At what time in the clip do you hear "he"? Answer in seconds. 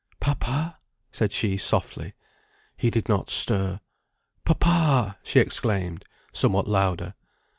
2.75-2.89